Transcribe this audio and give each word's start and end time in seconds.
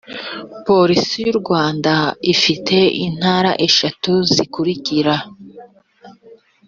polisi 0.67 1.15
y 1.27 1.29
u 1.33 1.35
rwanda 1.41 1.93
ifite 2.33 2.77
intara 3.07 3.51
eshanu 3.67 4.13
zikurikira 4.33 5.15